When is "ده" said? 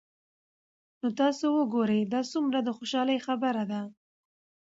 3.71-3.81